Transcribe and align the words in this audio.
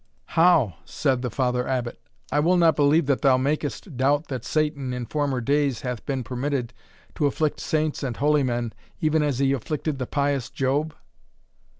"How!" 0.33 0.77
said 0.83 1.21
the 1.21 1.29
Father 1.29 1.67
Abbot; 1.67 2.01
"I 2.31 2.39
will 2.39 2.57
not 2.57 2.75
believe 2.75 3.05
that 3.05 3.21
thou 3.21 3.37
makest 3.37 3.97
doubt 3.97 4.29
that 4.29 4.43
Satan, 4.43 4.93
in 4.93 5.05
former 5.05 5.41
days, 5.41 5.81
hath 5.81 6.03
been 6.07 6.23
permitted 6.23 6.73
to 7.13 7.27
afflict 7.27 7.59
saints 7.59 8.01
and 8.01 8.17
holy 8.17 8.41
men, 8.41 8.73
even 8.99 9.21
as 9.21 9.37
he 9.37 9.53
afflicted 9.53 9.99
the 9.99 10.07
pious 10.07 10.49
Job?" 10.49 10.95